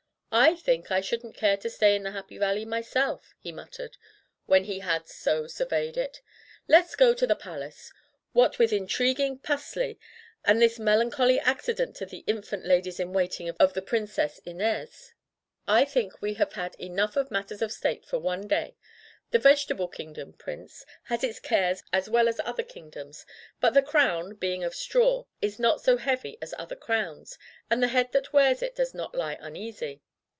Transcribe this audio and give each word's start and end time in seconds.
"I 0.33 0.55
think 0.55 0.91
I 0.91 1.01
shouldn't 1.01 1.35
care 1.35 1.57
to 1.57 1.69
stay 1.69 1.93
in 1.93 2.03
the 2.03 2.11
Happy 2.11 2.37
Valley 2.37 2.63
myself," 2.63 3.35
he 3.37 3.51
muttered, 3.51 3.97
when 4.45 4.63
he 4.63 4.79
had 4.79 5.05
so 5.09 5.45
surveyed 5.45 5.97
it; 5.97 6.21
"let's 6.69 6.95
go 6.95 7.13
to 7.13 7.27
the 7.27 7.35
Palace. 7.35 7.91
What 8.31 8.57
with 8.57 8.71
intriguing 8.71 9.39
*pusley' 9.39 9.99
and 10.45 10.61
this 10.61 10.79
melancholy 10.79 11.37
accident 11.37 11.97
to 11.97 12.05
the 12.05 12.23
infant 12.27 12.65
ladies 12.65 12.97
in 12.97 13.11
waiting 13.11 13.49
of 13.59 13.73
the 13.73 13.81
Princess 13.81 14.39
Inez, 14.45 15.11
I 15.67 15.83
think 15.83 16.21
we 16.21 16.35
have 16.35 16.53
had 16.53 16.75
enough 16.75 17.17
of 17.17 17.29
matters 17.29 17.61
of 17.61 17.73
state 17.73 18.05
for 18.05 18.17
one 18.17 18.47
day. 18.47 18.77
The 19.31 19.37
Vegetable 19.39 19.89
Kingdom, 19.89 20.31
Prince, 20.31 20.85
has 21.03 21.25
its 21.25 21.41
cares 21.41 21.83
as 21.91 22.09
well 22.09 22.29
as 22.29 22.39
other 22.45 22.63
kingdoms, 22.63 23.25
but 23.59 23.73
the 23.73 23.81
crown, 23.81 24.35
being 24.35 24.63
of 24.63 24.75
straw, 24.75 25.25
is 25.41 25.59
not 25.59 25.81
so 25.81 25.97
heavy 25.97 26.37
as 26.41 26.53
other 26.57 26.77
crowns, 26.77 27.37
and 27.69 27.83
the 27.83 27.89
head 27.89 28.13
that 28.13 28.31
wears 28.31 28.61
it 28.61 28.75
does 28.77 28.93
not 28.93 29.13
lie 29.13 29.37
uneasy. 29.41 30.01